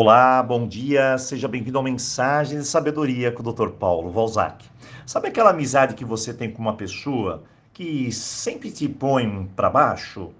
[0.00, 3.70] Olá, bom dia, seja bem-vindo ao Mensagem de Sabedoria com o Dr.
[3.70, 4.64] Paulo Valzac.
[5.04, 7.42] Sabe aquela amizade que você tem com uma pessoa
[7.72, 10.30] que sempre te põe para baixo,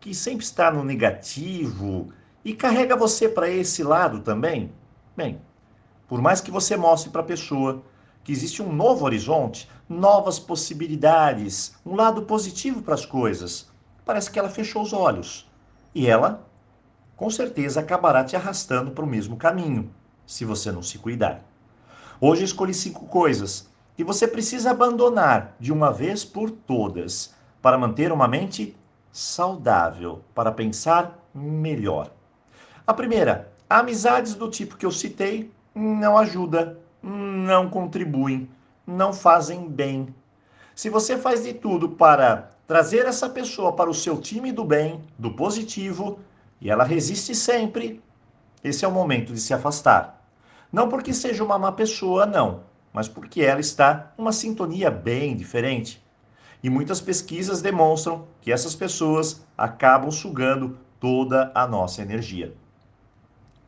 [0.00, 2.08] que sempre está no negativo
[2.42, 4.72] e carrega você para esse lado também?
[5.14, 5.42] Bem,
[6.08, 7.82] por mais que você mostre para a pessoa
[8.24, 13.70] que existe um novo horizonte, novas possibilidades, um lado positivo para as coisas,
[14.06, 15.46] parece que ela fechou os olhos
[15.94, 16.50] e ela
[17.22, 19.88] com certeza acabará te arrastando para o mesmo caminho,
[20.26, 21.40] se você não se cuidar.
[22.20, 27.32] Hoje escolhi cinco coisas que você precisa abandonar de uma vez por todas
[27.62, 28.76] para manter uma mente
[29.12, 32.10] saudável, para pensar melhor.
[32.84, 38.50] A primeira, amizades do tipo que eu citei não ajudam, não contribuem,
[38.84, 40.12] não fazem bem.
[40.74, 45.00] Se você faz de tudo para trazer essa pessoa para o seu time do bem,
[45.16, 46.18] do positivo,
[46.62, 48.00] e ela resiste sempre,
[48.62, 50.24] esse é o momento de se afastar.
[50.72, 56.00] Não porque seja uma má pessoa, não, mas porque ela está numa sintonia bem diferente.
[56.62, 62.54] E muitas pesquisas demonstram que essas pessoas acabam sugando toda a nossa energia.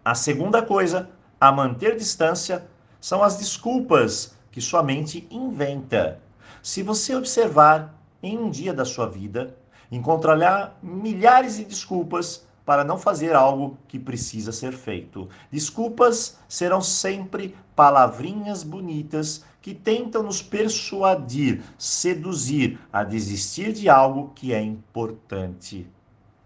[0.05, 2.65] A segunda coisa a manter distância
[3.01, 6.21] são as desculpas que sua mente inventa.
[6.63, 9.57] Se você observar em um dia da sua vida,
[9.91, 15.29] encontrará milhares de desculpas para não fazer algo que precisa ser feito.
[15.51, 24.53] Desculpas serão sempre palavrinhas bonitas que tentam nos persuadir, seduzir a desistir de algo que
[24.53, 25.87] é importante.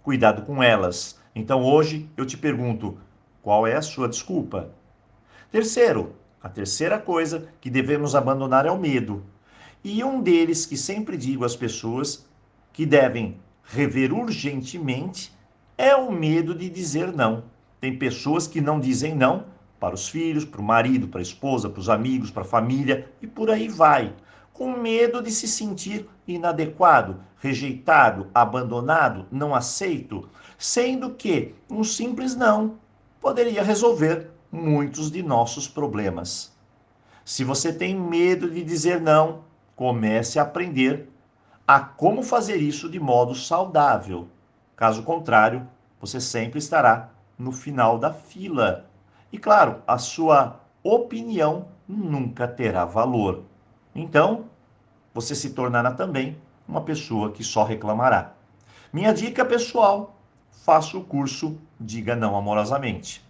[0.03, 1.19] Cuidado com elas.
[1.35, 2.99] Então hoje eu te pergunto:
[3.43, 4.71] qual é a sua desculpa?
[5.51, 9.25] Terceiro, a terceira coisa que devemos abandonar é o medo.
[9.83, 12.27] E um deles que sempre digo às pessoas
[12.73, 15.33] que devem rever urgentemente
[15.79, 17.45] é o medo de dizer não.
[17.81, 19.45] Tem pessoas que não dizem não
[19.79, 23.09] para os filhos, para o marido, para a esposa, para os amigos, para a família
[23.23, 24.13] e por aí vai,
[24.53, 32.75] com medo de se sentir inadequado, rejeitado, abandonado, não aceito, sendo que um simples não
[33.21, 36.53] poderia resolver muitos de nossos problemas.
[37.25, 39.45] Se você tem medo de dizer não,
[39.77, 41.09] comece a aprender
[41.65, 44.29] a como fazer isso de modo saudável
[44.79, 45.67] Caso contrário,
[46.01, 48.87] você sempre estará no final da fila.
[49.33, 53.43] E claro, a sua opinião nunca terá valor.
[53.93, 54.45] Então,
[55.13, 58.35] você se tornará também uma pessoa que só reclamará.
[58.93, 60.15] Minha dica pessoal:
[60.65, 63.21] faça o curso Diga Não Amorosamente.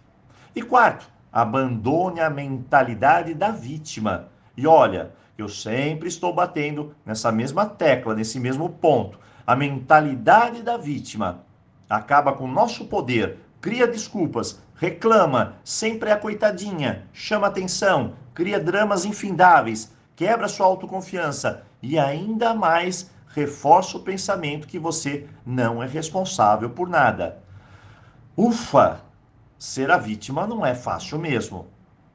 [0.55, 4.27] E quarto, abandone a mentalidade da vítima.
[4.55, 9.17] E olha, eu sempre estou batendo nessa mesma tecla, nesse mesmo ponto
[9.49, 11.43] a mentalidade da vítima
[11.89, 18.59] acaba com o nosso poder, cria desculpas, reclama, sempre é a coitadinha, chama atenção, cria
[18.59, 25.87] dramas infindáveis, quebra sua autoconfiança e ainda mais reforça o pensamento que você não é
[25.87, 27.41] responsável por nada.
[28.37, 29.01] Ufa!
[29.57, 31.65] Ser a vítima não é fácil mesmo,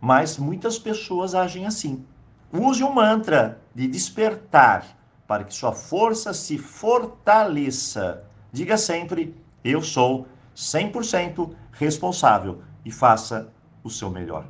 [0.00, 2.06] mas muitas pessoas agem assim.
[2.52, 4.86] Use o mantra de despertar
[5.34, 8.22] para que sua força se fortaleça.
[8.52, 9.34] Diga sempre:
[9.64, 13.52] Eu sou 100% responsável e faça
[13.82, 14.46] o seu melhor.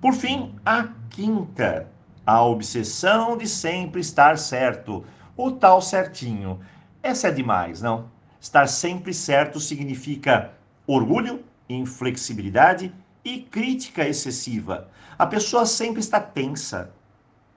[0.00, 1.88] Por fim, a quinta,
[2.24, 5.04] a obsessão de sempre estar certo,
[5.36, 6.60] o tal certinho.
[7.02, 8.08] Essa é demais, não?
[8.40, 10.52] Estar sempre certo significa
[10.86, 12.94] orgulho, inflexibilidade
[13.24, 14.88] e crítica excessiva.
[15.18, 16.92] A pessoa sempre está tensa,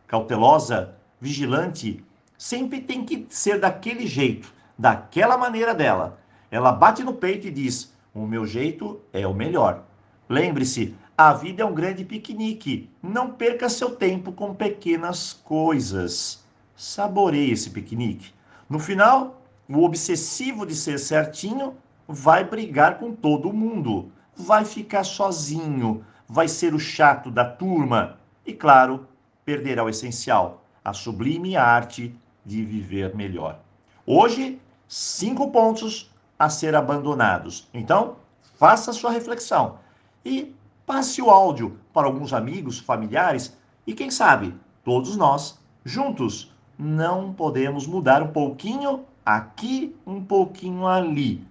[0.08, 2.04] cautelosa, vigilante
[2.38, 6.20] sempre tem que ser daquele jeito, daquela maneira dela.
[6.52, 9.84] Ela bate no peito e diz: O meu jeito é o melhor.
[10.28, 12.90] Lembre-se, a vida é um grande piquenique.
[13.02, 16.44] Não perca seu tempo com pequenas coisas.
[16.76, 18.34] Saboreie esse piquenique.
[18.70, 21.76] No final, o obsessivo de ser certinho
[22.08, 24.12] vai brigar com todo mundo.
[24.36, 26.04] Vai ficar sozinho.
[26.28, 28.18] Vai ser o chato da turma.
[28.46, 29.08] E, claro,
[29.46, 32.14] perderá o essencial: a sublime arte
[32.46, 33.60] de viver melhor.
[34.06, 37.68] Hoje, cinco pontos a ser abandonados.
[37.74, 38.18] Então,
[38.58, 39.80] faça sua reflexão
[40.24, 40.54] e
[40.86, 43.58] passe o áudio para alguns amigos, familiares
[43.88, 44.54] e quem sabe,
[44.84, 51.46] todos nós juntos não podemos mudar um pouquinho aqui, um pouquinho ali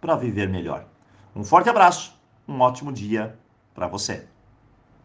[0.00, 0.84] para viver melhor.
[1.34, 2.14] Um forte abraço,
[2.46, 3.36] um ótimo dia
[3.74, 4.26] para você.